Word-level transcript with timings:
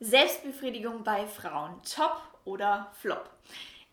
Selbstbefriedigung 0.00 1.04
bei 1.04 1.26
Frauen, 1.26 1.80
top 1.82 2.20
oder 2.44 2.92
flop? 3.00 3.30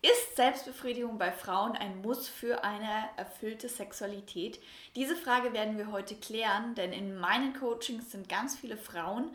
Ist 0.02 0.36
Selbstbefriedigung 0.36 1.16
bei 1.16 1.32
Frauen 1.32 1.72
ein 1.72 2.02
Muss 2.02 2.28
für 2.28 2.62
eine 2.62 3.08
erfüllte 3.16 3.70
Sexualität? 3.70 4.60
Diese 4.96 5.16
Frage 5.16 5.54
werden 5.54 5.78
wir 5.78 5.90
heute 5.90 6.14
klären, 6.14 6.74
denn 6.74 6.92
in 6.92 7.18
meinen 7.18 7.54
Coachings 7.54 8.12
sind 8.12 8.28
ganz 8.28 8.54
viele 8.54 8.76
Frauen 8.76 9.34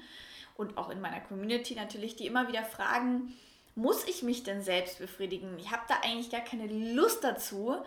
und 0.58 0.78
auch 0.78 0.92
in 0.92 1.02
meiner 1.02 1.22
Community 1.22 1.74
natürlich, 1.74 2.16
die 2.16 2.28
immer 2.28 2.48
wieder 2.48 2.64
fragen, 2.64 3.34
muss 3.74 4.08
ich 4.08 4.22
mich 4.22 4.44
denn 4.44 4.62
selbst 4.62 5.00
befriedigen? 5.00 5.58
Ich 5.58 5.72
habe 5.72 5.82
da 5.88 5.96
eigentlich 6.04 6.30
gar 6.30 6.42
keine 6.42 6.68
Lust 6.94 7.24
dazu, 7.24 7.78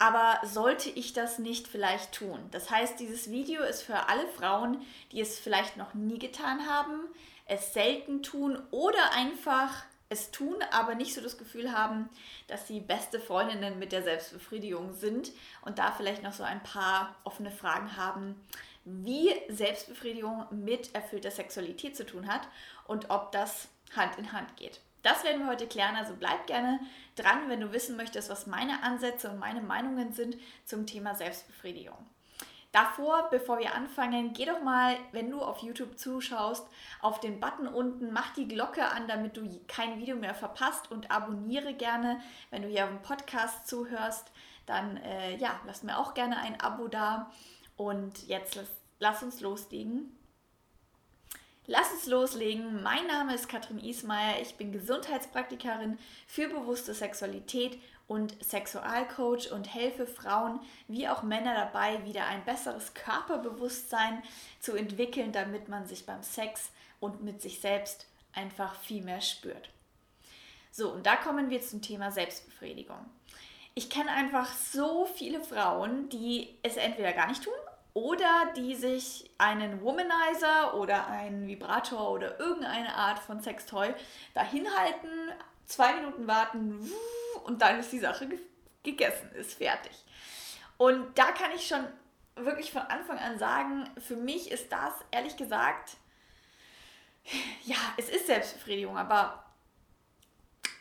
aber 0.00 0.44
sollte 0.44 0.90
ich 0.90 1.12
das 1.12 1.38
nicht 1.38 1.68
vielleicht 1.68 2.10
tun? 2.10 2.40
Das 2.50 2.68
heißt, 2.68 2.98
dieses 2.98 3.30
Video 3.30 3.62
ist 3.62 3.82
für 3.82 4.08
alle 4.08 4.26
Frauen, 4.26 4.82
die 5.12 5.20
es 5.20 5.38
vielleicht 5.38 5.76
noch 5.76 5.94
nie 5.94 6.18
getan 6.18 6.68
haben, 6.68 7.04
es 7.46 7.72
selten 7.72 8.22
tun 8.22 8.60
oder 8.70 9.12
einfach 9.12 9.84
es 10.08 10.30
tun, 10.30 10.56
aber 10.70 10.94
nicht 10.94 11.14
so 11.14 11.20
das 11.20 11.38
Gefühl 11.38 11.72
haben, 11.72 12.08
dass 12.46 12.68
sie 12.68 12.80
beste 12.80 13.18
Freundinnen 13.18 13.78
mit 13.78 13.92
der 13.92 14.02
Selbstbefriedigung 14.02 14.92
sind 14.92 15.32
und 15.62 15.78
da 15.78 15.92
vielleicht 15.92 16.22
noch 16.22 16.32
so 16.32 16.42
ein 16.42 16.62
paar 16.62 17.16
offene 17.24 17.50
Fragen 17.50 17.96
haben, 17.96 18.40
wie 18.84 19.32
Selbstbefriedigung 19.48 20.46
mit 20.50 20.94
erfüllter 20.94 21.30
Sexualität 21.30 21.96
zu 21.96 22.04
tun 22.04 22.28
hat 22.28 22.42
und 22.86 23.10
ob 23.10 23.32
das 23.32 23.68
Hand 23.96 24.18
in 24.18 24.32
Hand 24.32 24.56
geht. 24.56 24.80
Das 25.02 25.24
werden 25.24 25.42
wir 25.42 25.48
heute 25.48 25.66
klären, 25.66 25.96
also 25.96 26.14
bleib 26.18 26.46
gerne 26.46 26.80
dran, 27.16 27.48
wenn 27.48 27.60
du 27.60 27.72
wissen 27.72 27.96
möchtest, 27.96 28.30
was 28.30 28.46
meine 28.46 28.82
Ansätze 28.82 29.30
und 29.30 29.38
meine 29.38 29.60
Meinungen 29.60 30.12
sind 30.12 30.36
zum 30.64 30.86
Thema 30.86 31.14
Selbstbefriedigung. 31.14 31.98
Davor, 32.74 33.28
bevor 33.30 33.60
wir 33.60 33.72
anfangen, 33.72 34.32
geh 34.32 34.46
doch 34.46 34.60
mal, 34.60 34.96
wenn 35.12 35.30
du 35.30 35.40
auf 35.40 35.58
YouTube 35.58 35.96
zuschaust, 35.96 36.66
auf 37.00 37.20
den 37.20 37.38
Button 37.38 37.68
unten, 37.68 38.12
mach 38.12 38.34
die 38.34 38.48
Glocke 38.48 38.84
an, 38.84 39.06
damit 39.06 39.36
du 39.36 39.48
kein 39.68 40.00
Video 40.00 40.16
mehr 40.16 40.34
verpasst 40.34 40.90
und 40.90 41.08
abonniere 41.08 41.74
gerne. 41.74 42.20
Wenn 42.50 42.62
du 42.62 42.68
hier 42.68 42.82
auf 42.82 42.90
dem 42.90 43.02
Podcast 43.02 43.68
zuhörst, 43.68 44.32
dann 44.66 44.96
äh, 44.96 45.36
ja, 45.36 45.60
lass 45.66 45.84
mir 45.84 45.96
auch 45.96 46.14
gerne 46.14 46.38
ein 46.38 46.60
Abo 46.60 46.88
da. 46.88 47.30
Und 47.76 48.26
jetzt 48.26 48.56
lass, 48.56 48.72
lass 48.98 49.22
uns 49.22 49.40
loslegen. 49.40 50.13
Lass 51.66 51.90
uns 51.92 52.04
loslegen. 52.04 52.82
Mein 52.82 53.06
Name 53.06 53.34
ist 53.34 53.48
Katrin 53.48 53.78
Ismaier. 53.78 54.42
Ich 54.42 54.56
bin 54.56 54.70
Gesundheitspraktikerin 54.70 55.98
für 56.26 56.48
bewusste 56.48 56.92
Sexualität 56.92 57.80
und 58.06 58.36
Sexualcoach 58.44 59.50
und 59.50 59.72
helfe 59.72 60.06
Frauen 60.06 60.60
wie 60.88 61.08
auch 61.08 61.22
Männer 61.22 61.54
dabei, 61.54 62.04
wieder 62.04 62.26
ein 62.26 62.44
besseres 62.44 62.92
Körperbewusstsein 62.92 64.22
zu 64.60 64.76
entwickeln, 64.76 65.32
damit 65.32 65.70
man 65.70 65.86
sich 65.86 66.04
beim 66.04 66.22
Sex 66.22 66.68
und 67.00 67.22
mit 67.22 67.40
sich 67.40 67.60
selbst 67.60 68.08
einfach 68.34 68.78
viel 68.80 69.02
mehr 69.02 69.22
spürt. 69.22 69.70
So, 70.70 70.92
und 70.92 71.06
da 71.06 71.16
kommen 71.16 71.48
wir 71.48 71.62
zum 71.62 71.80
Thema 71.80 72.10
Selbstbefriedigung. 72.10 73.06
Ich 73.74 73.88
kenne 73.88 74.10
einfach 74.10 74.52
so 74.52 75.06
viele 75.06 75.40
Frauen, 75.40 76.10
die 76.10 76.58
es 76.62 76.76
entweder 76.76 77.14
gar 77.14 77.28
nicht 77.28 77.42
tun 77.42 77.54
oder 77.94 78.52
die 78.56 78.74
sich 78.74 79.30
einen 79.38 79.80
Womanizer 79.80 80.74
oder 80.74 81.06
einen 81.06 81.46
Vibrator 81.46 82.10
oder 82.10 82.38
irgendeine 82.40 82.92
Art 82.94 83.20
von 83.20 83.40
Sextoy 83.40 83.94
dahin 84.34 84.66
halten, 84.76 85.32
zwei 85.64 85.94
Minuten 85.94 86.26
warten 86.26 86.90
und 87.44 87.62
dann 87.62 87.78
ist 87.78 87.92
die 87.92 88.00
Sache 88.00 88.28
gegessen, 88.82 89.30
ist 89.34 89.54
fertig. 89.54 89.92
Und 90.76 91.16
da 91.16 91.30
kann 91.30 91.52
ich 91.54 91.66
schon 91.66 91.86
wirklich 92.36 92.72
von 92.72 92.82
Anfang 92.82 93.18
an 93.18 93.38
sagen, 93.38 93.88
für 93.98 94.16
mich 94.16 94.50
ist 94.50 94.72
das 94.72 94.92
ehrlich 95.12 95.36
gesagt, 95.36 95.96
ja, 97.64 97.76
es 97.96 98.08
ist 98.08 98.26
Selbstbefriedigung, 98.26 98.98
aber 98.98 99.43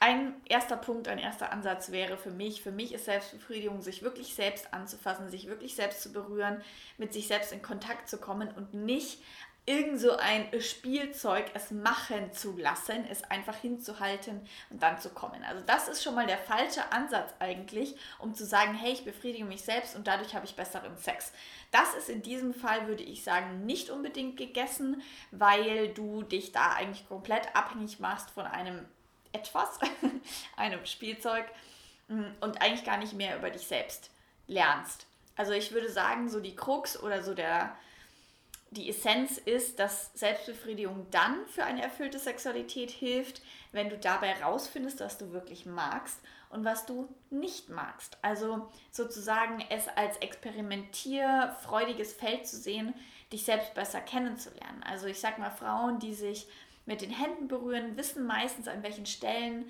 ein 0.03 0.33
erster 0.49 0.75
Punkt, 0.75 1.07
ein 1.07 1.17
erster 1.17 1.53
Ansatz 1.53 1.89
wäre 1.89 2.17
für 2.17 2.29
mich, 2.29 2.61
für 2.61 2.73
mich 2.73 2.93
ist 2.93 3.05
Selbstbefriedigung, 3.05 3.81
sich 3.81 4.03
wirklich 4.03 4.35
selbst 4.35 4.73
anzufassen, 4.73 5.29
sich 5.29 5.47
wirklich 5.47 5.75
selbst 5.75 6.01
zu 6.01 6.11
berühren, 6.11 6.61
mit 6.97 7.13
sich 7.13 7.27
selbst 7.27 7.53
in 7.53 7.61
Kontakt 7.61 8.09
zu 8.09 8.17
kommen 8.17 8.49
und 8.51 8.73
nicht 8.73 9.21
irgend 9.65 10.01
so 10.01 10.17
ein 10.17 10.59
Spielzeug 10.59 11.45
es 11.53 11.71
machen 11.71 12.33
zu 12.33 12.57
lassen, 12.57 13.05
es 13.09 13.23
einfach 13.23 13.55
hinzuhalten 13.55 14.45
und 14.69 14.83
dann 14.83 14.99
zu 14.99 15.09
kommen. 15.09 15.41
Also 15.45 15.63
das 15.65 15.87
ist 15.87 16.03
schon 16.03 16.15
mal 16.15 16.27
der 16.27 16.37
falsche 16.37 16.91
Ansatz 16.91 17.33
eigentlich, 17.39 17.95
um 18.19 18.35
zu 18.35 18.45
sagen, 18.45 18.73
hey, 18.73 18.91
ich 18.91 19.05
befriedige 19.05 19.45
mich 19.45 19.61
selbst 19.61 19.95
und 19.95 20.05
dadurch 20.05 20.35
habe 20.35 20.45
ich 20.45 20.57
besseren 20.57 20.97
Sex. 20.97 21.31
Das 21.71 21.95
ist 21.95 22.09
in 22.09 22.21
diesem 22.21 22.53
Fall, 22.53 22.89
würde 22.89 23.03
ich 23.03 23.23
sagen, 23.23 23.65
nicht 23.65 23.89
unbedingt 23.89 24.35
gegessen, 24.35 25.01
weil 25.31 25.93
du 25.93 26.23
dich 26.23 26.51
da 26.51 26.73
eigentlich 26.73 27.07
komplett 27.07 27.55
abhängig 27.55 28.01
machst 28.01 28.31
von 28.31 28.45
einem 28.45 28.85
etwas, 29.33 29.79
einem 30.55 30.85
Spielzeug 30.85 31.45
mm, 32.07 32.23
und 32.41 32.61
eigentlich 32.61 32.85
gar 32.85 32.97
nicht 32.97 33.13
mehr 33.13 33.37
über 33.37 33.49
dich 33.49 33.67
selbst 33.67 34.09
lernst. 34.47 35.05
Also 35.35 35.51
ich 35.51 35.71
würde 35.71 35.91
sagen, 35.91 36.29
so 36.29 36.39
die 36.39 36.55
Krux 36.55 37.01
oder 37.01 37.23
so 37.23 37.33
der 37.33 37.75
die 38.73 38.89
Essenz 38.89 39.37
ist, 39.37 39.79
dass 39.79 40.11
Selbstbefriedigung 40.15 41.07
dann 41.11 41.45
für 41.47 41.63
eine 41.63 41.81
erfüllte 41.83 42.19
Sexualität 42.19 42.91
hilft, 42.91 43.41
wenn 43.71 43.89
du 43.89 43.97
dabei 43.97 44.41
rausfindest, 44.41 44.99
was 44.99 45.17
du 45.17 45.31
wirklich 45.31 45.65
magst 45.65 46.19
und 46.49 46.65
was 46.65 46.85
du 46.85 47.07
nicht 47.29 47.69
magst. 47.69 48.17
Also 48.21 48.69
sozusagen 48.91 49.63
es 49.69 49.87
als 49.87 50.17
experimentierfreudiges 50.17 52.13
Feld 52.13 52.47
zu 52.47 52.57
sehen, 52.57 52.93
dich 53.31 53.45
selbst 53.45 53.73
besser 53.73 54.01
kennenzulernen. 54.01 54.83
Also 54.83 55.07
ich 55.07 55.19
sag 55.19 55.37
mal, 55.37 55.51
Frauen, 55.51 55.99
die 55.99 56.13
sich 56.13 56.47
mit 56.85 57.01
den 57.01 57.11
Händen 57.11 57.47
berühren, 57.47 57.97
wissen 57.97 58.25
meistens, 58.25 58.67
an 58.67 58.83
welchen 58.83 59.05
Stellen 59.05 59.69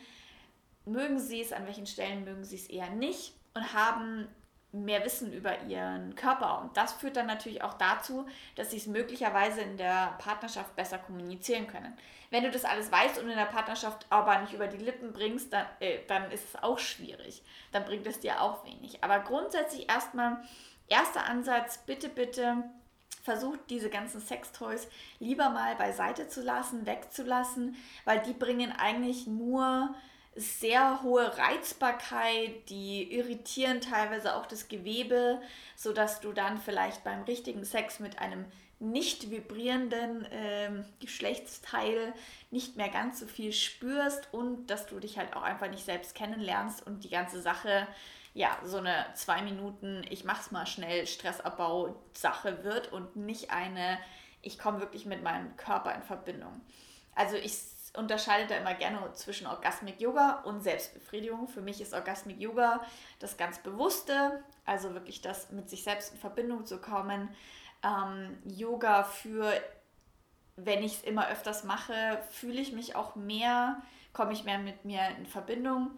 mögen 0.85 1.19
sie 1.19 1.41
es, 1.41 1.53
an 1.53 1.65
welchen 1.65 1.87
Stellen 1.87 2.25
mögen 2.25 2.43
sie 2.43 2.55
es 2.55 2.67
eher 2.67 2.89
nicht 2.89 3.33
und 3.53 3.73
haben 3.73 4.27
mehr 4.73 5.05
Wissen 5.05 5.31
über 5.31 5.61
ihren 5.61 6.15
Körper. 6.15 6.59
Und 6.61 6.75
das 6.75 6.93
führt 6.93 7.15
dann 7.15 7.27
natürlich 7.27 7.61
auch 7.61 7.75
dazu, 7.75 8.25
dass 8.55 8.71
sie 8.71 8.77
es 8.77 8.87
möglicherweise 8.87 9.61
in 9.61 9.77
der 9.77 10.15
Partnerschaft 10.17 10.75
besser 10.75 10.97
kommunizieren 10.97 11.67
können. 11.67 11.93
Wenn 12.31 12.43
du 12.43 12.49
das 12.49 12.65
alles 12.65 12.91
weißt 12.91 13.19
und 13.19 13.29
in 13.29 13.37
der 13.37 13.45
Partnerschaft 13.45 14.07
aber 14.09 14.39
nicht 14.39 14.53
über 14.53 14.65
die 14.67 14.83
Lippen 14.83 15.13
bringst, 15.13 15.53
dann, 15.53 15.67
äh, 15.79 15.99
dann 16.07 16.31
ist 16.31 16.45
es 16.45 16.63
auch 16.63 16.79
schwierig. 16.79 17.43
Dann 17.71 17.85
bringt 17.85 18.07
es 18.07 18.19
dir 18.19 18.41
auch 18.41 18.65
wenig. 18.65 19.03
Aber 19.03 19.19
grundsätzlich 19.19 19.87
erstmal, 19.87 20.43
erster 20.87 21.25
Ansatz, 21.25 21.77
bitte, 21.85 22.09
bitte 22.09 22.63
versucht 23.23 23.59
diese 23.69 23.89
ganzen 23.89 24.21
Sextoys 24.21 24.87
lieber 25.19 25.49
mal 25.49 25.75
beiseite 25.75 26.27
zu 26.27 26.41
lassen, 26.41 26.85
wegzulassen, 26.85 27.75
weil 28.05 28.19
die 28.19 28.33
bringen 28.33 28.71
eigentlich 28.77 29.27
nur 29.27 29.95
sehr 30.35 31.01
hohe 31.03 31.37
Reizbarkeit, 31.37 32.69
die 32.69 33.13
irritieren 33.13 33.81
teilweise 33.81 34.35
auch 34.35 34.45
das 34.45 34.67
Gewebe, 34.67 35.41
sodass 35.75 36.19
du 36.19 36.33
dann 36.33 36.57
vielleicht 36.57 37.03
beim 37.03 37.23
richtigen 37.23 37.63
Sex 37.63 37.99
mit 37.99 38.19
einem 38.19 38.45
nicht 38.79 39.31
vibrierenden 39.31 40.27
ähm, 40.31 40.83
Geschlechtsteil 40.99 42.13
nicht 42.51 42.75
mehr 42.75 42.89
ganz 42.89 43.19
so 43.19 43.27
viel 43.27 43.53
spürst 43.53 44.27
und 44.33 44.67
dass 44.67 44.87
du 44.87 44.99
dich 44.99 45.17
halt 45.17 45.35
auch 45.35 45.43
einfach 45.43 45.69
nicht 45.69 45.85
selbst 45.85 46.15
kennenlernst 46.15 46.85
und 46.85 47.03
die 47.05 47.09
ganze 47.09 47.41
Sache 47.41 47.87
ja 48.33 48.57
so 48.63 48.77
eine 48.77 49.05
zwei 49.13 49.41
Minuten 49.41 50.05
ich 50.09 50.23
mach's 50.23 50.51
mal 50.51 50.65
schnell 50.65 51.05
Stressabbau 51.07 51.95
Sache 52.13 52.63
wird 52.63 52.91
und 52.91 53.15
nicht 53.15 53.51
eine 53.51 53.99
ich 54.41 54.59
komme 54.59 54.81
wirklich 54.81 55.05
mit 55.05 55.23
meinem 55.23 55.55
Körper 55.55 55.95
in 55.95 56.03
Verbindung. 56.03 56.61
Also 57.15 57.37
ich 57.37 57.53
unterscheide 57.95 58.47
da 58.47 58.55
immer 58.55 58.73
gerne 58.73 59.13
zwischen 59.13 59.47
Orgasmic 59.47 60.01
Yoga 60.01 60.41
und 60.43 60.61
Selbstbefriedigung. 60.61 61.47
Für 61.47 61.61
mich 61.61 61.79
ist 61.79 61.93
Orgasmic 61.93 62.39
Yoga 62.39 62.83
das 63.19 63.37
ganz 63.37 63.59
Bewusste, 63.59 64.43
also 64.65 64.93
wirklich 64.93 65.21
das 65.21 65.51
mit 65.51 65.69
sich 65.69 65.83
selbst 65.83 66.13
in 66.13 66.19
Verbindung 66.19 66.65
zu 66.65 66.79
kommen. 66.79 67.29
Ähm, 67.83 68.37
Yoga 68.45 69.03
für, 69.03 69.51
wenn 70.55 70.83
ich 70.83 70.93
es 70.93 71.03
immer 71.03 71.29
öfters 71.29 71.63
mache, 71.63 72.19
fühle 72.31 72.61
ich 72.61 72.73
mich 72.73 72.95
auch 72.95 73.15
mehr, 73.15 73.81
komme 74.11 74.33
ich 74.33 74.43
mehr 74.43 74.57
mit 74.57 74.85
mir 74.85 75.01
in 75.17 75.25
Verbindung. 75.25 75.91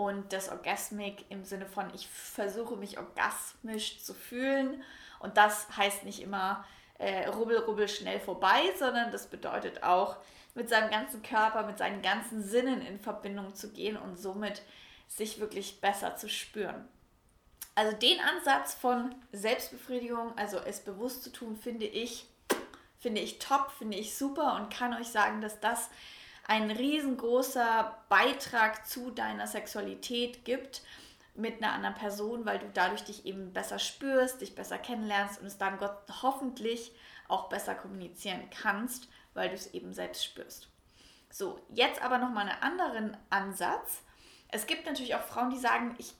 Und 0.00 0.32
das 0.32 0.48
Orgasmic 0.48 1.26
im 1.28 1.44
Sinne 1.44 1.66
von, 1.66 1.92
ich 1.94 2.08
versuche 2.08 2.74
mich 2.74 2.96
orgasmisch 2.96 4.02
zu 4.02 4.14
fühlen. 4.14 4.82
Und 5.18 5.36
das 5.36 5.76
heißt 5.76 6.04
nicht 6.04 6.22
immer 6.22 6.64
äh, 6.96 7.28
rubbel, 7.28 7.58
rubbel 7.58 7.86
schnell 7.86 8.18
vorbei, 8.18 8.62
sondern 8.78 9.10
das 9.10 9.26
bedeutet 9.26 9.82
auch, 9.82 10.16
mit 10.54 10.70
seinem 10.70 10.90
ganzen 10.90 11.22
Körper, 11.22 11.64
mit 11.66 11.76
seinen 11.76 12.00
ganzen 12.00 12.42
Sinnen 12.42 12.80
in 12.80 12.98
Verbindung 12.98 13.54
zu 13.54 13.72
gehen 13.72 13.98
und 13.98 14.16
somit 14.16 14.62
sich 15.06 15.38
wirklich 15.38 15.82
besser 15.82 16.16
zu 16.16 16.30
spüren. 16.30 16.88
Also 17.74 17.94
den 17.94 18.20
Ansatz 18.20 18.72
von 18.72 19.14
Selbstbefriedigung, 19.32 20.32
also 20.38 20.60
es 20.60 20.80
bewusst 20.80 21.24
zu 21.24 21.30
tun, 21.30 21.56
finde 21.56 21.84
ich, 21.84 22.26
finde 22.98 23.20
ich 23.20 23.38
top, 23.38 23.70
finde 23.72 23.98
ich 23.98 24.16
super 24.16 24.54
und 24.54 24.72
kann 24.72 24.94
euch 24.94 25.08
sagen, 25.08 25.42
dass 25.42 25.60
das 25.60 25.90
ein 26.50 26.70
riesengroßer 26.70 27.96
Beitrag 28.08 28.86
zu 28.86 29.10
deiner 29.10 29.46
Sexualität 29.46 30.44
gibt 30.44 30.82
mit 31.34 31.62
einer 31.62 31.72
anderen 31.72 31.94
Person, 31.94 32.44
weil 32.44 32.58
du 32.58 32.66
dadurch 32.74 33.04
dich 33.04 33.24
eben 33.24 33.52
besser 33.52 33.78
spürst, 33.78 34.40
dich 34.40 34.54
besser 34.54 34.78
kennenlernst 34.78 35.40
und 35.40 35.46
es 35.46 35.58
dann 35.58 35.78
Gott 35.78 35.96
hoffentlich 36.22 36.92
auch 37.28 37.48
besser 37.48 37.74
kommunizieren 37.74 38.42
kannst 38.50 39.08
weil 39.34 39.48
du 39.48 39.54
es 39.54 39.72
eben 39.74 39.92
selbst 39.92 40.24
spürst. 40.24 40.68
So, 41.30 41.60
jetzt 41.68 42.02
aber 42.02 42.18
nochmal 42.18 42.48
einen 42.48 42.62
anderen 42.62 43.16
Ansatz. 43.30 44.02
Es 44.48 44.66
gibt 44.66 44.86
natürlich 44.86 45.14
auch 45.14 45.22
Frauen, 45.22 45.50
die 45.50 45.58
sagen, 45.58 45.94
ich, 45.98 46.12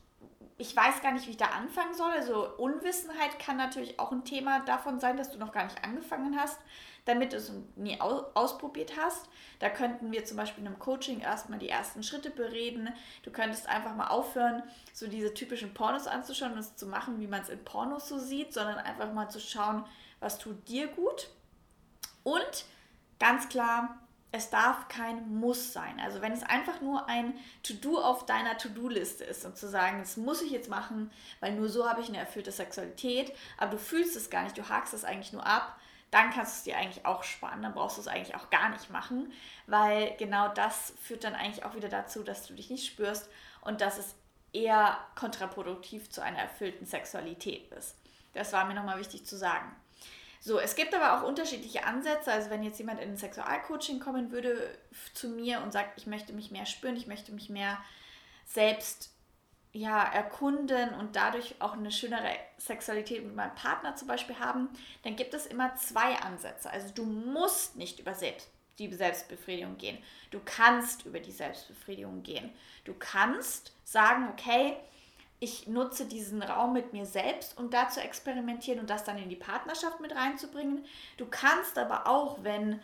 ich 0.60 0.76
weiß 0.76 1.00
gar 1.00 1.12
nicht, 1.12 1.26
wie 1.26 1.30
ich 1.30 1.36
da 1.38 1.46
anfangen 1.46 1.94
soll. 1.94 2.10
Also 2.10 2.54
Unwissenheit 2.58 3.38
kann 3.38 3.56
natürlich 3.56 3.98
auch 3.98 4.12
ein 4.12 4.24
Thema 4.24 4.60
davon 4.60 5.00
sein, 5.00 5.16
dass 5.16 5.30
du 5.30 5.38
noch 5.38 5.52
gar 5.52 5.64
nicht 5.64 5.82
angefangen 5.82 6.38
hast, 6.38 6.58
damit 7.06 7.32
du 7.32 7.38
es 7.38 7.50
nie 7.76 7.98
ausprobiert 7.98 8.92
hast. 9.00 9.26
Da 9.58 9.70
könnten 9.70 10.12
wir 10.12 10.26
zum 10.26 10.36
Beispiel 10.36 10.62
in 10.62 10.68
einem 10.68 10.78
Coaching 10.78 11.20
erstmal 11.20 11.58
die 11.58 11.70
ersten 11.70 12.02
Schritte 12.02 12.30
bereden. 12.30 12.90
Du 13.22 13.30
könntest 13.30 13.68
einfach 13.68 13.96
mal 13.96 14.08
aufhören, 14.08 14.62
so 14.92 15.06
diese 15.06 15.32
typischen 15.32 15.72
Pornos 15.72 16.06
anzuschauen 16.06 16.52
und 16.52 16.58
es 16.58 16.76
zu 16.76 16.86
machen, 16.86 17.20
wie 17.20 17.26
man 17.26 17.40
es 17.40 17.48
in 17.48 17.64
Pornos 17.64 18.06
so 18.06 18.18
sieht, 18.18 18.52
sondern 18.52 18.76
einfach 18.76 19.12
mal 19.14 19.30
zu 19.30 19.40
schauen, 19.40 19.84
was 20.20 20.38
tut 20.38 20.68
dir 20.68 20.88
gut. 20.88 21.30
Und 22.22 22.66
ganz 23.18 23.48
klar, 23.48 23.98
es 24.32 24.50
darf 24.50 24.88
kein 24.88 25.34
Muss 25.34 25.72
sein. 25.72 26.00
Also 26.00 26.22
wenn 26.22 26.32
es 26.32 26.42
einfach 26.42 26.80
nur 26.80 27.08
ein 27.08 27.34
To-Do 27.62 27.98
auf 27.98 28.26
deiner 28.26 28.56
To-Do-Liste 28.56 29.24
ist 29.24 29.44
und 29.44 29.56
zu 29.56 29.68
sagen, 29.68 29.98
das 30.00 30.16
muss 30.16 30.42
ich 30.42 30.50
jetzt 30.50 30.68
machen, 30.68 31.10
weil 31.40 31.52
nur 31.52 31.68
so 31.68 31.88
habe 31.88 32.00
ich 32.00 32.08
eine 32.08 32.18
erfüllte 32.18 32.52
Sexualität, 32.52 33.32
aber 33.58 33.72
du 33.72 33.78
fühlst 33.78 34.16
es 34.16 34.30
gar 34.30 34.44
nicht, 34.44 34.56
du 34.56 34.68
hakst 34.68 34.94
es 34.94 35.04
eigentlich 35.04 35.32
nur 35.32 35.44
ab, 35.44 35.78
dann 36.10 36.30
kannst 36.30 36.54
du 36.54 36.58
es 36.58 36.64
dir 36.64 36.76
eigentlich 36.76 37.06
auch 37.06 37.22
sparen. 37.22 37.62
Dann 37.62 37.74
brauchst 37.74 37.96
du 37.96 38.00
es 38.00 38.08
eigentlich 38.08 38.34
auch 38.34 38.50
gar 38.50 38.68
nicht 38.70 38.90
machen, 38.90 39.32
weil 39.66 40.16
genau 40.18 40.48
das 40.48 40.92
führt 41.02 41.24
dann 41.24 41.34
eigentlich 41.34 41.64
auch 41.64 41.74
wieder 41.74 41.88
dazu, 41.88 42.22
dass 42.22 42.46
du 42.46 42.54
dich 42.54 42.70
nicht 42.70 42.86
spürst 42.86 43.28
und 43.62 43.80
dass 43.80 43.98
es 43.98 44.14
eher 44.52 44.98
kontraproduktiv 45.14 46.10
zu 46.10 46.22
einer 46.22 46.38
erfüllten 46.38 46.84
Sexualität 46.84 47.70
ist. 47.72 47.96
Das 48.34 48.52
war 48.52 48.64
mir 48.64 48.74
nochmal 48.74 48.98
wichtig 48.98 49.26
zu 49.26 49.36
sagen. 49.36 49.74
So, 50.42 50.58
es 50.58 50.74
gibt 50.74 50.94
aber 50.94 51.18
auch 51.18 51.28
unterschiedliche 51.28 51.84
Ansätze. 51.84 52.32
Also 52.32 52.48
wenn 52.48 52.62
jetzt 52.62 52.78
jemand 52.78 53.00
in 53.00 53.10
ein 53.10 53.16
Sexualcoaching 53.18 54.00
kommen 54.00 54.32
würde 54.32 54.76
zu 55.12 55.28
mir 55.28 55.62
und 55.62 55.72
sagt, 55.72 55.98
ich 55.98 56.06
möchte 56.06 56.32
mich 56.32 56.50
mehr 56.50 56.64
spüren, 56.64 56.96
ich 56.96 57.06
möchte 57.06 57.30
mich 57.32 57.50
mehr 57.50 57.78
selbst 58.46 59.10
ja, 59.72 60.02
erkunden 60.02 60.94
und 60.94 61.14
dadurch 61.14 61.54
auch 61.60 61.74
eine 61.74 61.92
schönere 61.92 62.30
Sexualität 62.58 63.24
mit 63.24 63.36
meinem 63.36 63.54
Partner 63.54 63.94
zum 63.94 64.08
Beispiel 64.08 64.38
haben, 64.38 64.68
dann 65.04 65.14
gibt 65.14 65.34
es 65.34 65.46
immer 65.46 65.76
zwei 65.76 66.16
Ansätze. 66.16 66.70
Also 66.70 66.92
du 66.92 67.04
musst 67.04 67.76
nicht 67.76 68.00
über 68.00 68.14
selbst, 68.14 68.48
die 68.78 68.92
Selbstbefriedigung 68.92 69.76
gehen. 69.76 69.98
Du 70.30 70.40
kannst 70.44 71.04
über 71.04 71.20
die 71.20 71.30
Selbstbefriedigung 71.30 72.22
gehen. 72.22 72.50
Du 72.84 72.94
kannst 72.94 73.72
sagen, 73.84 74.28
okay, 74.32 74.76
ich 75.40 75.66
nutze 75.66 76.04
diesen 76.04 76.42
Raum 76.42 76.74
mit 76.74 76.92
mir 76.92 77.06
selbst, 77.06 77.58
um 77.58 77.70
da 77.70 77.88
zu 77.88 78.00
experimentieren 78.00 78.78
und 78.78 78.90
das 78.90 79.04
dann 79.04 79.16
in 79.16 79.30
die 79.30 79.36
Partnerschaft 79.36 79.98
mit 80.00 80.14
reinzubringen. 80.14 80.84
Du 81.16 81.26
kannst 81.26 81.78
aber 81.78 82.06
auch, 82.06 82.44
wenn 82.44 82.80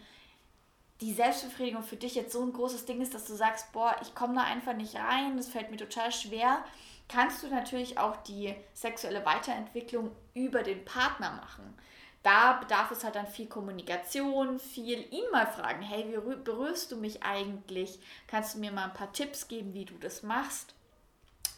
die 1.02 1.12
Selbstbefriedigung 1.12 1.82
für 1.82 1.96
dich 1.96 2.14
jetzt 2.14 2.32
so 2.32 2.42
ein 2.42 2.54
großes 2.54 2.86
Ding 2.86 3.02
ist, 3.02 3.12
dass 3.12 3.26
du 3.26 3.34
sagst, 3.34 3.72
boah, 3.72 3.94
ich 4.00 4.14
komme 4.14 4.34
da 4.34 4.44
einfach 4.44 4.74
nicht 4.74 4.96
rein, 4.96 5.36
das 5.36 5.48
fällt 5.48 5.70
mir 5.70 5.76
total 5.76 6.10
schwer, 6.10 6.64
kannst 7.08 7.42
du 7.42 7.48
natürlich 7.48 7.98
auch 7.98 8.16
die 8.22 8.54
sexuelle 8.72 9.26
Weiterentwicklung 9.26 10.10
über 10.32 10.62
den 10.62 10.82
Partner 10.86 11.32
machen. 11.32 11.74
Da 12.22 12.54
bedarf 12.54 12.90
es 12.90 13.04
halt 13.04 13.14
dann 13.14 13.26
viel 13.26 13.46
Kommunikation, 13.46 14.58
viel 14.58 15.06
ihn 15.12 15.30
mal 15.30 15.46
fragen, 15.46 15.82
hey, 15.82 16.06
wie 16.08 16.36
berührst 16.36 16.90
du 16.90 16.96
mich 16.96 17.22
eigentlich? 17.22 18.00
Kannst 18.26 18.54
du 18.54 18.58
mir 18.58 18.72
mal 18.72 18.86
ein 18.86 18.94
paar 18.94 19.12
Tipps 19.12 19.46
geben, 19.46 19.74
wie 19.74 19.84
du 19.84 19.94
das 19.98 20.22
machst? 20.22 20.75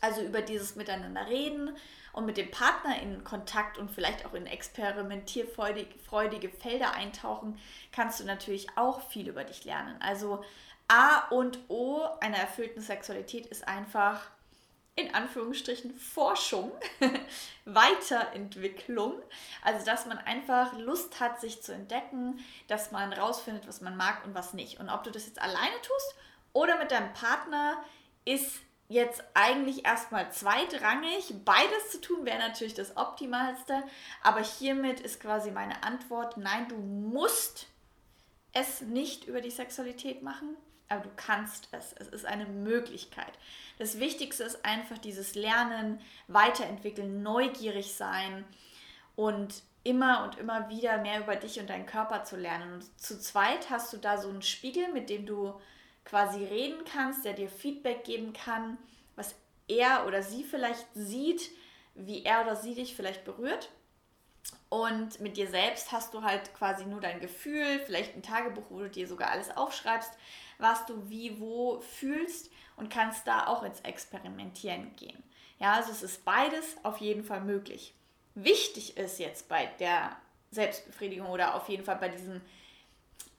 Also 0.00 0.22
über 0.22 0.42
dieses 0.42 0.76
Miteinander 0.76 1.26
reden 1.26 1.76
und 2.12 2.26
mit 2.26 2.36
dem 2.36 2.50
Partner 2.50 3.00
in 3.00 3.24
Kontakt 3.24 3.78
und 3.78 3.90
vielleicht 3.90 4.26
auch 4.26 4.34
in 4.34 4.46
experimentierfreudige 4.46 6.48
Felder 6.48 6.94
eintauchen, 6.94 7.58
kannst 7.92 8.20
du 8.20 8.24
natürlich 8.24 8.66
auch 8.76 9.00
viel 9.08 9.28
über 9.28 9.44
dich 9.44 9.64
lernen. 9.64 9.96
Also 10.00 10.44
A 10.88 11.28
und 11.28 11.58
O 11.68 12.02
einer 12.20 12.38
erfüllten 12.38 12.80
Sexualität 12.80 13.46
ist 13.46 13.68
einfach 13.68 14.30
in 14.98 15.14
Anführungsstrichen 15.14 15.94
Forschung, 15.94 16.72
Weiterentwicklung. 17.64 19.22
Also, 19.62 19.86
dass 19.86 20.06
man 20.06 20.18
einfach 20.18 20.76
Lust 20.76 21.20
hat, 21.20 21.40
sich 21.40 21.62
zu 21.62 21.72
entdecken, 21.72 22.40
dass 22.66 22.90
man 22.90 23.12
rausfindet, 23.12 23.68
was 23.68 23.80
man 23.80 23.96
mag 23.96 24.24
und 24.24 24.34
was 24.34 24.54
nicht. 24.54 24.80
Und 24.80 24.88
ob 24.88 25.04
du 25.04 25.12
das 25.12 25.26
jetzt 25.26 25.40
alleine 25.40 25.80
tust 25.82 26.16
oder 26.52 26.78
mit 26.78 26.90
deinem 26.90 27.12
Partner, 27.12 27.80
ist 28.24 28.58
jetzt 28.88 29.22
eigentlich 29.34 29.84
erstmal 29.84 30.32
zweitrangig. 30.32 31.34
Beides 31.44 31.90
zu 31.90 32.00
tun 32.00 32.24
wäre 32.24 32.38
natürlich 32.38 32.74
das 32.74 32.96
Optimalste, 32.96 33.82
aber 34.22 34.40
hiermit 34.40 35.00
ist 35.00 35.20
quasi 35.20 35.50
meine 35.50 35.82
Antwort, 35.82 36.36
nein, 36.36 36.68
du 36.68 36.76
musst 36.76 37.66
es 38.52 38.80
nicht 38.80 39.24
über 39.24 39.40
die 39.40 39.50
Sexualität 39.50 40.22
machen, 40.22 40.56
aber 40.88 41.02
du 41.02 41.10
kannst 41.16 41.68
es. 41.72 41.92
Es 41.92 42.08
ist 42.08 42.24
eine 42.24 42.46
Möglichkeit. 42.46 43.32
Das 43.78 44.00
Wichtigste 44.00 44.44
ist 44.44 44.64
einfach 44.64 44.98
dieses 44.98 45.34
Lernen, 45.34 46.00
Weiterentwickeln, 46.26 47.22
neugierig 47.22 47.94
sein 47.94 48.44
und 49.14 49.62
immer 49.84 50.24
und 50.24 50.38
immer 50.38 50.70
wieder 50.70 50.98
mehr 50.98 51.20
über 51.20 51.36
dich 51.36 51.60
und 51.60 51.68
deinen 51.68 51.86
Körper 51.86 52.24
zu 52.24 52.36
lernen. 52.36 52.74
Und 52.74 53.00
zu 53.00 53.20
zweit 53.20 53.68
hast 53.70 53.92
du 53.92 53.98
da 53.98 54.18
so 54.18 54.28
einen 54.28 54.42
Spiegel, 54.42 54.92
mit 54.92 55.10
dem 55.10 55.26
du 55.26 55.60
quasi 56.08 56.44
reden 56.44 56.84
kannst, 56.84 57.24
der 57.24 57.34
dir 57.34 57.48
Feedback 57.48 58.04
geben 58.04 58.32
kann, 58.32 58.78
was 59.16 59.34
er 59.68 60.06
oder 60.06 60.22
sie 60.22 60.42
vielleicht 60.44 60.86
sieht, 60.94 61.50
wie 61.94 62.24
er 62.24 62.42
oder 62.42 62.56
sie 62.56 62.74
dich 62.74 62.96
vielleicht 62.96 63.24
berührt. 63.24 63.70
Und 64.70 65.20
mit 65.20 65.36
dir 65.36 65.48
selbst 65.48 65.92
hast 65.92 66.12
du 66.14 66.22
halt 66.22 66.54
quasi 66.54 66.84
nur 66.84 67.00
dein 67.00 67.20
Gefühl, 67.20 67.80
vielleicht 67.80 68.14
ein 68.14 68.22
Tagebuch, 68.22 68.64
wo 68.70 68.80
du 68.80 68.90
dir 68.90 69.06
sogar 69.06 69.30
alles 69.30 69.54
aufschreibst, 69.56 70.12
was 70.58 70.86
du 70.86 71.08
wie 71.08 71.40
wo 71.40 71.80
fühlst 71.80 72.50
und 72.76 72.90
kannst 72.90 73.26
da 73.26 73.46
auch 73.46 73.62
ins 73.62 73.80
Experimentieren 73.80 74.94
gehen. 74.96 75.22
Ja, 75.58 75.72
also 75.72 75.90
es 75.90 76.02
ist 76.02 76.24
beides 76.24 76.76
auf 76.82 76.98
jeden 76.98 77.24
Fall 77.24 77.40
möglich. 77.40 77.94
Wichtig 78.34 78.96
ist 78.96 79.18
jetzt 79.18 79.48
bei 79.48 79.66
der 79.80 80.16
Selbstbefriedigung 80.50 81.28
oder 81.28 81.54
auf 81.54 81.68
jeden 81.68 81.84
Fall 81.84 81.96
bei 81.96 82.08
diesem 82.08 82.40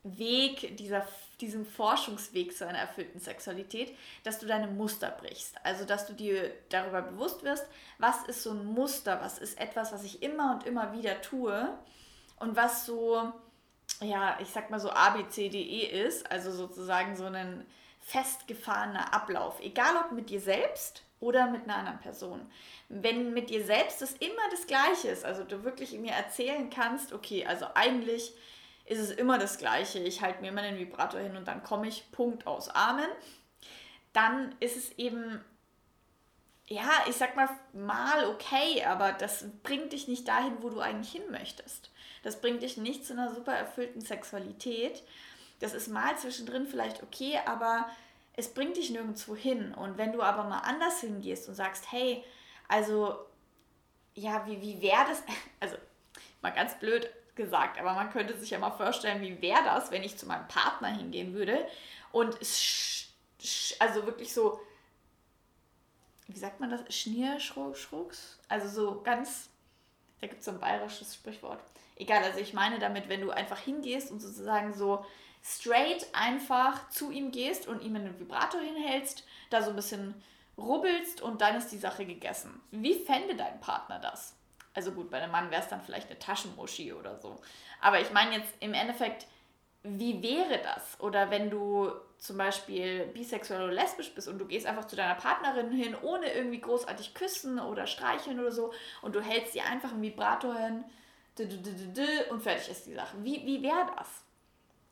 Weg, 0.04 0.78
dieser 0.78 1.06
diesem 1.42 1.66
Forschungsweg 1.66 2.56
zu 2.56 2.68
einer 2.68 2.80
erfüllten 2.80 3.20
Sexualität, 3.20 3.96
dass 4.24 4.40
du 4.40 4.46
deine 4.46 4.68
Muster 4.68 5.10
brichst. 5.10 5.56
Also, 5.64 5.86
dass 5.86 6.06
du 6.06 6.14
dir 6.14 6.52
darüber 6.70 7.02
bewusst 7.02 7.44
wirst, 7.44 7.66
was 7.98 8.24
ist 8.24 8.44
so 8.44 8.52
ein 8.52 8.66
Muster, 8.66 9.22
was 9.22 9.40
ist 9.40 9.60
etwas, 9.60 9.92
was 9.94 10.04
ich 10.04 10.22
immer 10.22 10.54
und 10.54 10.66
immer 10.66 10.94
wieder 10.94 11.22
tue 11.22 11.78
und 12.38 12.56
was 12.56 12.86
so, 12.86 13.32
ja, 14.02 14.38
ich 14.42 14.50
sag 14.50 14.70
mal 14.70 14.80
so 14.80 14.92
A, 14.92 15.12
B, 15.12 15.28
C, 15.30 15.50
D, 15.50 15.62
E 15.62 15.86
ist, 15.86 16.30
also 16.30 16.52
sozusagen 16.52 17.16
so 17.16 17.26
ein 17.26 17.66
festgefahrener 18.02 19.14
Ablauf, 19.14 19.60
egal 19.62 19.96
ob 20.04 20.12
mit 20.12 20.30
dir 20.30 20.42
selbst 20.42 21.04
oder 21.20 21.48
mit 21.48 21.64
einer 21.64 21.76
anderen 21.76 22.00
Person. 22.00 22.50
Wenn 22.88 23.34
mit 23.34 23.50
dir 23.50 23.64
selbst 23.64 24.02
das 24.02 24.14
immer 24.14 24.50
das 24.52 24.68
Gleiche 24.68 25.10
ist, 25.10 25.26
also 25.26 25.44
du 25.44 25.64
wirklich 25.64 25.92
mir 25.94 26.14
erzählen 26.14 26.70
kannst, 26.70 27.14
okay, 27.14 27.46
also 27.46 27.66
eigentlich 27.76 28.34
ist 28.90 29.00
es 29.00 29.12
immer 29.12 29.38
das 29.38 29.60
Gleiche. 29.60 30.00
Ich 30.00 30.22
halte 30.22 30.42
mir 30.42 30.48
immer 30.48 30.64
den 30.64 30.80
Vibrator 30.80 31.20
hin 31.20 31.38
und 31.38 31.48
dann 31.48 31.64
komme 31.64 31.88
ich, 31.88 32.12
Punkt 32.12 32.48
aus 32.48 32.70
Amen. 32.70 33.10
Dann 34.14 34.56
ist 34.60 34.76
es 34.76 34.92
eben, 34.98 35.46
ja, 36.68 36.90
ich 37.08 37.16
sag 37.16 37.36
mal, 37.36 37.50
mal 37.74 38.26
okay, 38.26 38.84
aber 38.84 39.12
das 39.12 39.46
bringt 39.62 39.94
dich 39.94 40.08
nicht 40.08 40.28
dahin, 40.28 40.58
wo 40.62 40.70
du 40.70 40.80
eigentlich 40.80 41.12
hin 41.12 41.30
möchtest. 41.30 41.92
Das 42.24 42.42
bringt 42.42 42.64
dich 42.64 42.78
nicht 42.78 43.06
zu 43.06 43.14
einer 43.14 43.34
super 43.34 43.54
erfüllten 43.54 44.02
Sexualität. 44.02 45.04
Das 45.60 45.76
ist 45.76 45.88
mal 45.88 46.18
zwischendrin 46.18 46.66
vielleicht 46.66 47.04
okay, 47.04 47.40
aber 47.46 47.88
es 48.34 48.52
bringt 48.52 48.76
dich 48.76 48.90
nirgendwo 48.90 49.36
hin. 49.36 49.72
Und 49.76 50.00
wenn 50.00 50.14
du 50.14 50.24
aber 50.24 50.46
mal 50.46 50.62
anders 50.62 51.02
hingehst 51.02 51.48
und 51.48 51.54
sagst, 51.54 51.92
hey, 51.92 52.24
also, 52.68 53.20
ja, 54.16 54.48
wie, 54.48 54.60
wie 54.62 54.82
wäre 54.82 55.06
das? 55.08 55.22
Also, 55.60 55.76
mal 56.42 56.52
ganz 56.52 56.80
blöd, 56.80 57.08
gesagt, 57.40 57.80
aber 57.80 57.94
man 57.94 58.12
könnte 58.12 58.38
sich 58.38 58.50
ja 58.50 58.60
mal 58.60 58.72
vorstellen, 58.72 59.22
wie 59.22 59.42
wäre 59.42 59.64
das, 59.64 59.92
wenn 59.92 60.04
ich 60.04 60.18
zu 60.18 60.28
meinem 60.28 60.48
Partner 60.50 60.90
hingehen 60.90 61.34
würde 61.34 61.66
und 62.12 62.36
also 63.80 64.06
wirklich 64.06 64.34
so, 64.34 64.60
wie 66.28 66.38
sagt 66.38 66.60
man 66.60 66.70
das, 66.70 66.82
Schnierschrucks? 66.94 68.40
Also 68.50 68.68
so 68.68 69.02
ganz, 69.02 69.50
da 70.20 70.28
gibt 70.28 70.40
es 70.40 70.46
so 70.46 70.52
ein 70.52 70.60
bayerisches 70.60 71.16
Sprichwort. 71.16 71.60
Egal, 71.96 72.24
also 72.24 72.40
ich 72.40 72.54
meine 72.54 72.78
damit, 72.78 73.08
wenn 73.08 73.22
du 73.22 73.32
einfach 73.32 73.60
hingehst 73.60 74.12
und 74.12 74.20
sozusagen 74.20 74.74
so 74.74 75.06
straight 75.42 76.06
einfach 76.12 76.90
zu 76.90 77.10
ihm 77.10 77.32
gehst 77.32 77.68
und 77.68 77.82
ihm 77.82 77.96
einen 77.96 78.20
Vibrator 78.20 78.60
hinhältst, 78.60 79.24
da 79.50 79.62
so 79.62 79.70
ein 79.70 79.78
bisschen 79.78 80.22
rubbelst 80.58 81.22
und 81.22 81.40
dann 81.40 81.56
ist 81.56 81.70
die 81.70 81.78
Sache 81.78 82.06
gegessen. 82.06 82.62
Wie 82.72 83.06
fände 83.06 83.36
dein 83.36 83.62
Partner 83.62 84.00
das? 84.00 84.36
Also 84.74 84.92
gut, 84.92 85.10
bei 85.10 85.22
einem 85.22 85.32
Mann 85.32 85.52
wäre 85.52 85.62
es 85.62 85.68
dann 85.68 85.82
vielleicht 85.82 86.10
eine 86.10 86.20
Taschenmuschi 86.20 86.94
oder 86.94 87.18
so. 87.18 87.40
Aber 87.82 88.00
ich 88.00 88.12
meine 88.12 88.38
jetzt 88.38 88.54
im 88.60 88.74
Endeffekt, 88.74 89.26
wie 89.84 90.22
wäre 90.22 90.62
das? 90.62 91.00
Oder 91.00 91.32
wenn 91.32 91.50
du 91.50 91.92
zum 92.18 92.38
Beispiel 92.38 93.06
bisexuell 93.08 93.64
oder 93.64 93.74
lesbisch 93.74 94.14
bist 94.14 94.28
und 94.28 94.38
du 94.38 94.46
gehst 94.46 94.68
einfach 94.68 94.86
zu 94.86 94.96
deiner 94.96 95.16
Partnerin 95.16 95.72
hin, 95.72 95.96
ohne 96.02 96.32
irgendwie 96.34 96.60
großartig 96.60 97.14
küssen 97.14 97.60
oder 97.60 97.88
streicheln 97.88 98.40
oder 98.40 98.52
so 98.52 98.74
und 99.02 99.16
du 99.16 99.22
hältst 99.22 99.56
ihr 99.56 99.66
einfach 99.66 99.92
einen 99.92 100.02
Vibrator 100.02 100.56
hin 100.56 100.84
und 102.30 102.42
fertig 102.42 102.70
ist 102.70 102.86
die 102.86 102.94
Sache. 102.94 103.16
Wie, 103.24 103.46
wie 103.46 103.64
wäre 103.64 103.90
das? 103.96 104.08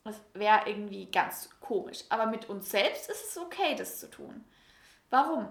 Das 0.05 0.22
wäre 0.34 0.69
irgendwie 0.69 1.05
ganz 1.12 1.50
komisch. 1.60 2.05
Aber 2.07 2.27
mit 2.27 2.48
uns 2.48 2.69
selbst 2.69 3.10
ist 3.10 3.31
es 3.31 3.38
okay, 3.38 3.75
das 3.75 4.00
zu 4.00 4.10
tun. 4.10 4.46
Warum? 5.10 5.48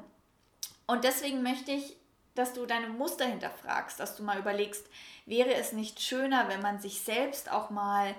Und 0.86 1.04
deswegen 1.04 1.42
möchte 1.42 1.72
ich, 1.72 1.96
dass 2.36 2.52
du 2.52 2.66
deine 2.66 2.88
Muster 2.88 3.26
hinterfragst, 3.26 3.98
dass 3.98 4.16
du 4.16 4.22
mal 4.22 4.38
überlegst, 4.38 4.86
wäre 5.24 5.54
es 5.54 5.72
nicht 5.72 6.00
schöner, 6.00 6.48
wenn 6.48 6.62
man 6.62 6.80
sich 6.80 7.00
selbst 7.00 7.50
auch 7.50 7.70
mal 7.70 8.14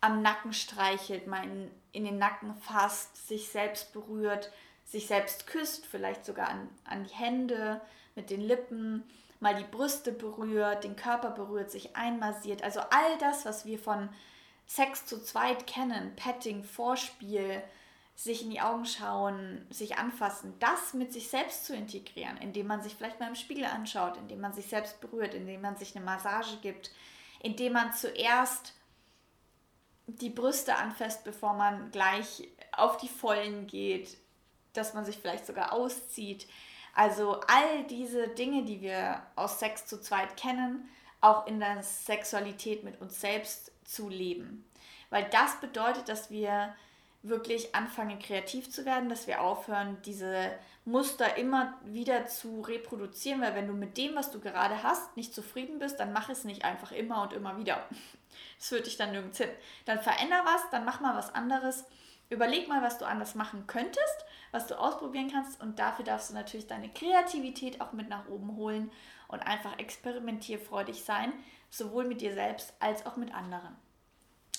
am 0.00 0.22
Nacken 0.22 0.52
streichelt, 0.52 1.26
mal 1.26 1.44
in, 1.44 1.70
in 1.92 2.04
den 2.04 2.18
Nacken 2.18 2.54
fasst, 2.56 3.28
sich 3.28 3.48
selbst 3.48 3.92
berührt, 3.92 4.50
sich 4.84 5.06
selbst 5.06 5.46
küsst, 5.46 5.86
vielleicht 5.86 6.24
sogar 6.24 6.48
an, 6.48 6.68
an 6.84 7.04
die 7.04 7.14
Hände, 7.14 7.80
mit 8.14 8.30
den 8.30 8.40
Lippen, 8.40 9.04
mal 9.38 9.54
die 9.54 9.64
Brüste 9.64 10.12
berührt, 10.12 10.84
den 10.84 10.96
Körper 10.96 11.30
berührt, 11.30 11.70
sich 11.70 11.96
einmassiert. 11.96 12.62
Also 12.62 12.80
all 12.80 13.18
das, 13.18 13.44
was 13.44 13.64
wir 13.64 13.78
von 13.78 14.08
Sex 14.66 15.06
zu 15.06 15.22
zweit 15.22 15.66
kennen, 15.66 16.14
Petting, 16.16 16.64
Vorspiel, 16.64 17.62
sich 18.22 18.42
in 18.42 18.50
die 18.50 18.60
Augen 18.60 18.84
schauen, 18.84 19.66
sich 19.70 19.96
anfassen, 19.96 20.52
das 20.58 20.92
mit 20.92 21.10
sich 21.10 21.30
selbst 21.30 21.64
zu 21.64 21.74
integrieren, 21.74 22.36
indem 22.36 22.66
man 22.66 22.82
sich 22.82 22.94
vielleicht 22.94 23.18
mal 23.18 23.28
im 23.28 23.34
Spiegel 23.34 23.64
anschaut, 23.64 24.18
indem 24.18 24.42
man 24.42 24.52
sich 24.52 24.66
selbst 24.66 25.00
berührt, 25.00 25.32
indem 25.32 25.62
man 25.62 25.78
sich 25.78 25.96
eine 25.96 26.04
Massage 26.04 26.58
gibt, 26.58 26.90
indem 27.42 27.72
man 27.72 27.94
zuerst 27.94 28.74
die 30.06 30.28
Brüste 30.28 30.74
anfasst, 30.74 31.24
bevor 31.24 31.54
man 31.54 31.90
gleich 31.92 32.46
auf 32.72 32.98
die 32.98 33.08
Vollen 33.08 33.66
geht, 33.66 34.18
dass 34.74 34.92
man 34.92 35.06
sich 35.06 35.16
vielleicht 35.16 35.46
sogar 35.46 35.72
auszieht. 35.72 36.46
Also 36.94 37.40
all 37.48 37.84
diese 37.84 38.28
Dinge, 38.28 38.66
die 38.66 38.82
wir 38.82 39.22
aus 39.34 39.60
Sex 39.60 39.86
zu 39.86 39.98
zweit 39.98 40.36
kennen, 40.36 40.90
auch 41.22 41.46
in 41.46 41.58
der 41.58 41.82
Sexualität 41.82 42.84
mit 42.84 43.00
uns 43.00 43.18
selbst 43.18 43.72
zu 43.82 44.10
leben. 44.10 44.68
Weil 45.08 45.24
das 45.30 45.58
bedeutet, 45.58 46.10
dass 46.10 46.30
wir 46.30 46.74
wirklich 47.22 47.74
anfangen, 47.74 48.18
kreativ 48.18 48.70
zu 48.70 48.86
werden, 48.86 49.08
dass 49.08 49.26
wir 49.26 49.42
aufhören, 49.42 49.98
diese 50.04 50.52
Muster 50.84 51.36
immer 51.36 51.78
wieder 51.84 52.26
zu 52.26 52.62
reproduzieren, 52.62 53.42
weil 53.42 53.54
wenn 53.54 53.66
du 53.66 53.74
mit 53.74 53.98
dem, 53.98 54.14
was 54.14 54.30
du 54.30 54.40
gerade 54.40 54.82
hast, 54.82 55.16
nicht 55.16 55.34
zufrieden 55.34 55.78
bist, 55.78 56.00
dann 56.00 56.12
mach 56.12 56.30
es 56.30 56.44
nicht 56.44 56.64
einfach 56.64 56.92
immer 56.92 57.22
und 57.22 57.32
immer 57.32 57.58
wieder. 57.58 57.84
Das 58.58 58.68
führt 58.68 58.86
dich 58.86 58.96
dann 58.96 59.10
nirgends 59.10 59.38
hin. 59.38 59.50
Dann 59.86 60.00
veränder 60.00 60.42
was, 60.44 60.70
dann 60.70 60.84
mach 60.84 61.00
mal 61.00 61.16
was 61.16 61.34
anderes. 61.34 61.84
Überleg 62.28 62.68
mal, 62.68 62.80
was 62.80 62.96
du 62.98 63.04
anders 63.04 63.34
machen 63.34 63.66
könntest, 63.66 64.24
was 64.52 64.68
du 64.68 64.78
ausprobieren 64.78 65.30
kannst 65.32 65.60
und 65.60 65.80
dafür 65.80 66.04
darfst 66.04 66.30
du 66.30 66.34
natürlich 66.34 66.68
deine 66.68 66.90
Kreativität 66.90 67.80
auch 67.80 67.92
mit 67.92 68.08
nach 68.08 68.28
oben 68.28 68.54
holen 68.54 68.92
und 69.26 69.40
einfach 69.40 69.78
experimentierfreudig 69.78 71.02
sein, 71.02 71.32
sowohl 71.70 72.04
mit 72.04 72.20
dir 72.20 72.32
selbst 72.32 72.72
als 72.78 73.04
auch 73.04 73.16
mit 73.16 73.34
anderen. 73.34 73.76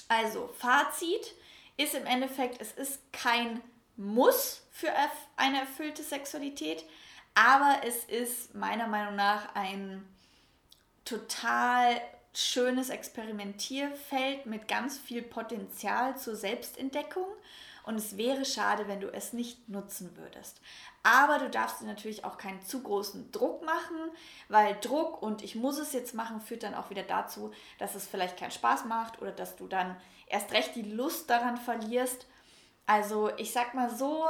Also, 0.10 0.50
Fazit 0.58 1.34
ist 1.78 1.96
im 1.96 2.06
Endeffekt, 2.06 2.62
es 2.62 2.72
ist 2.72 3.00
kein 3.12 3.62
Muss 3.98 4.64
für 4.72 4.90
eine 5.36 5.60
erfüllte 5.62 6.04
Sexualität, 6.04 6.86
aber 7.34 7.82
es 7.86 8.06
ist 8.06 8.56
meiner 8.56 8.88
Meinung 8.88 9.16
nach 9.16 9.56
ein 9.56 10.06
total 11.06 12.02
schönes 12.34 12.90
Experimentierfeld 12.90 14.46
mit 14.46 14.68
ganz 14.68 14.98
viel 14.98 15.22
Potenzial 15.22 16.18
zur 16.18 16.36
Selbstentdeckung 16.36 17.26
und 17.84 17.96
es 17.96 18.18
wäre 18.18 18.46
schade, 18.46 18.88
wenn 18.88 19.02
du 19.02 19.12
es 19.12 19.34
nicht 19.34 19.68
nutzen 19.68 20.16
würdest. 20.16 20.62
Aber 21.04 21.40
du 21.40 21.50
darfst 21.50 21.82
dir 21.82 21.86
natürlich 21.86 22.24
auch 22.24 22.38
keinen 22.38 22.62
zu 22.62 22.84
großen 22.84 23.32
Druck 23.32 23.66
machen, 23.66 23.98
weil 24.50 24.78
Druck 24.82 25.22
und 25.22 25.44
ich 25.44 25.56
muss 25.56 25.80
es 25.80 25.94
jetzt 25.94 26.14
machen 26.14 26.42
führt 26.42 26.64
dann 26.64 26.76
auch 26.76 26.90
wieder 26.90 27.04
dazu, 27.04 27.52
dass 27.80 27.96
es 27.96 28.08
vielleicht 28.08 28.38
keinen 28.38 28.52
Spaß 28.52 28.86
macht 28.86 29.22
oder 29.22 29.32
dass 29.32 29.56
du 29.56 29.68
dann 29.68 29.98
erst 30.32 30.52
recht 30.54 30.76
die 30.76 30.82
Lust 30.82 31.30
daran 31.30 31.58
verlierst. 31.58 32.26
Also 32.86 33.30
ich 33.38 33.52
sag 33.52 33.74
mal 33.74 33.90
so, 33.90 34.26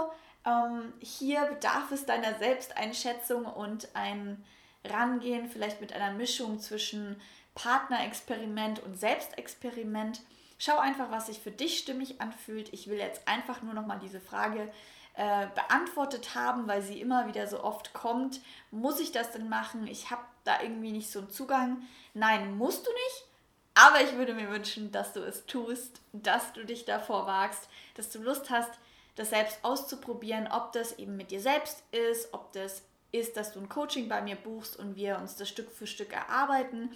ähm, 0.46 0.94
hier 1.00 1.42
bedarf 1.46 1.92
es 1.92 2.06
deiner 2.06 2.38
Selbsteinschätzung 2.38 3.46
und 3.46 3.90
ein 3.94 4.44
Rangehen 4.84 5.48
vielleicht 5.48 5.82
mit 5.82 5.94
einer 5.94 6.12
Mischung 6.12 6.60
zwischen 6.60 7.20
Partnerexperiment 7.54 8.80
und 8.80 9.00
Selbstexperiment. 9.00 10.22
Schau 10.58 10.78
einfach, 10.78 11.12
was 11.12 11.28
sich 11.28 11.40
für 11.40 11.52
dich 11.52 11.80
stimmig 11.80 12.22
anfühlt. 12.22 12.72
Ich 12.74 12.88
will 12.88 12.98
jetzt 12.98 13.28
einfach 13.28 13.62
nur 13.62 13.74
noch 13.74 13.86
mal 13.86 14.00
diese 14.00 14.20
Frage 14.20 14.72
äh, 15.16 15.48
beantwortet 15.54 16.36
haben, 16.36 16.68
weil 16.68 16.82
sie 16.82 17.02
immer 17.02 17.28
wieder 17.28 17.48
so 17.48 17.64
oft 17.64 17.94
kommt. 17.94 18.42
Muss 18.72 19.00
ich 19.00 19.12
das 19.12 19.32
denn 19.32 19.50
machen? 19.50 19.88
Ich 19.88 20.10
habe 20.10 20.22
da 20.44 20.62
irgendwie 20.62 20.92
nicht 20.92 21.12
so 21.12 21.20
einen 21.20 21.30
Zugang. 21.30 21.82
Nein, 22.14 22.58
musst 22.58 22.86
du 22.86 22.92
nicht. 22.92 23.31
Aber 23.74 24.02
ich 24.02 24.16
würde 24.16 24.34
mir 24.34 24.50
wünschen, 24.50 24.92
dass 24.92 25.14
du 25.14 25.22
es 25.22 25.46
tust, 25.46 26.02
dass 26.14 26.54
du 26.54 26.66
dich 26.66 26.86
davor 26.86 27.26
wagst, 27.26 27.70
dass 27.96 28.10
du 28.10 28.22
Lust 28.22 28.50
hast, 28.50 28.72
das 29.16 29.30
selbst 29.30 29.60
auszuprobieren, 29.64 30.48
ob 30.52 30.74
das 30.74 30.98
eben 31.00 31.18
mit 31.18 31.32
dir 31.32 31.42
selbst 31.42 31.84
ist, 31.92 32.34
ob 32.34 32.52
das 32.54 32.84
ist, 33.12 33.38
dass 33.38 33.54
du 33.54 33.60
ein 33.60 33.70
Coaching 33.70 34.08
bei 34.08 34.22
mir 34.22 34.36
buchst 34.36 34.78
und 34.78 34.96
wir 34.96 35.18
uns 35.18 35.36
das 35.36 35.50
Stück 35.50 35.72
für 35.72 35.88
Stück 35.88 36.14
erarbeiten 36.14 36.92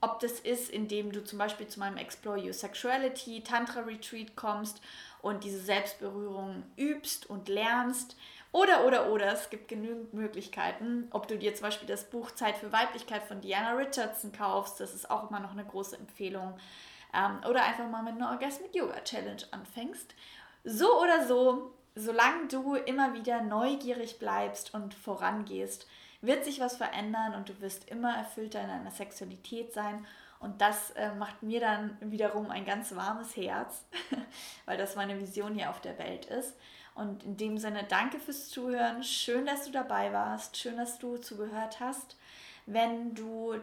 ob 0.00 0.20
das 0.20 0.40
ist, 0.40 0.70
indem 0.70 1.10
du 1.10 1.24
zum 1.24 1.38
Beispiel 1.38 1.66
zu 1.66 1.80
meinem 1.80 1.96
Explore 1.96 2.38
Your 2.38 2.52
Sexuality 2.52 3.42
Tantra 3.42 3.80
Retreat 3.80 4.36
kommst 4.36 4.80
und 5.22 5.42
diese 5.42 5.60
Selbstberührung 5.60 6.64
übst 6.76 7.28
und 7.28 7.48
lernst. 7.48 8.16
Oder, 8.56 8.86
oder, 8.86 9.12
oder, 9.12 9.34
es 9.34 9.50
gibt 9.50 9.68
genügend 9.68 10.14
Möglichkeiten. 10.14 11.08
Ob 11.10 11.28
du 11.28 11.36
dir 11.36 11.54
zum 11.54 11.64
Beispiel 11.64 11.86
das 11.86 12.04
Buch 12.04 12.30
Zeit 12.30 12.56
für 12.56 12.72
Weiblichkeit 12.72 13.22
von 13.22 13.42
Diana 13.42 13.72
Richardson 13.72 14.32
kaufst, 14.32 14.80
das 14.80 14.94
ist 14.94 15.10
auch 15.10 15.28
immer 15.28 15.40
noch 15.40 15.50
eine 15.52 15.66
große 15.66 15.94
Empfehlung. 15.98 16.56
Ähm, 17.12 17.40
oder 17.46 17.64
einfach 17.64 17.86
mal 17.90 18.02
mit 18.02 18.14
einer 18.14 18.30
Orgasmic 18.30 18.74
Yoga 18.74 19.04
Challenge 19.04 19.42
anfängst. 19.50 20.14
So 20.64 21.02
oder 21.02 21.26
so, 21.26 21.74
solange 21.94 22.48
du 22.48 22.76
immer 22.76 23.12
wieder 23.12 23.42
neugierig 23.42 24.18
bleibst 24.18 24.72
und 24.72 24.94
vorangehst, 24.94 25.86
wird 26.22 26.46
sich 26.46 26.58
was 26.58 26.78
verändern 26.78 27.34
und 27.34 27.50
du 27.50 27.60
wirst 27.60 27.90
immer 27.90 28.16
erfüllter 28.16 28.62
in 28.62 28.68
deiner 28.68 28.90
Sexualität 28.90 29.74
sein. 29.74 30.06
Und 30.40 30.62
das 30.62 30.92
äh, 30.92 31.14
macht 31.14 31.42
mir 31.42 31.60
dann 31.60 31.98
wiederum 32.00 32.50
ein 32.50 32.64
ganz 32.64 32.96
warmes 32.96 33.36
Herz, 33.36 33.84
weil 34.64 34.78
das 34.78 34.96
meine 34.96 35.20
Vision 35.20 35.54
hier 35.54 35.68
auf 35.68 35.82
der 35.82 35.98
Welt 35.98 36.24
ist. 36.24 36.54
Und 36.96 37.24
in 37.24 37.36
dem 37.36 37.58
Sinne, 37.58 37.84
danke 37.84 38.18
fürs 38.18 38.48
Zuhören. 38.48 39.04
Schön, 39.04 39.44
dass 39.44 39.66
du 39.66 39.70
dabei 39.70 40.12
warst. 40.12 40.56
Schön, 40.56 40.78
dass 40.78 40.98
du 40.98 41.18
zugehört 41.18 41.78
hast. 41.78 42.16
Wenn 42.64 43.14
du 43.14 43.54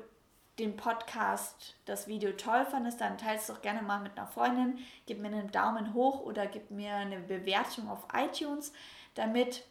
den 0.59 0.77
Podcast, 0.77 1.75
das 1.85 2.07
Video 2.07 2.31
toll 2.33 2.63
fandest, 2.65 3.01
dann 3.01 3.17
teilst 3.17 3.49
es 3.49 3.55
doch 3.55 3.63
gerne 3.63 3.81
mal 3.81 3.99
mit 3.99 4.15
einer 4.15 4.27
Freundin. 4.27 4.77
Gib 5.07 5.19
mir 5.19 5.29
einen 5.29 5.51
Daumen 5.51 5.95
hoch 5.95 6.21
oder 6.21 6.45
gib 6.45 6.69
mir 6.69 6.93
eine 6.95 7.19
Bewertung 7.19 7.89
auf 7.89 8.05
iTunes, 8.13 8.71
damit 9.15 9.63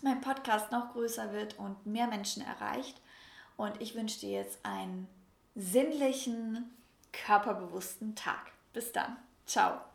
mein 0.00 0.22
Podcast 0.22 0.72
noch 0.72 0.92
größer 0.92 1.32
wird 1.32 1.58
und 1.58 1.84
mehr 1.84 2.06
Menschen 2.06 2.42
erreicht. 2.42 3.00
Und 3.58 3.82
ich 3.82 3.94
wünsche 3.94 4.20
dir 4.20 4.30
jetzt 4.30 4.58
einen 4.64 5.08
sinnlichen, 5.54 6.70
körperbewussten 7.12 8.16
Tag. 8.16 8.52
Bis 8.72 8.92
dann. 8.92 9.18
Ciao. 9.44 9.93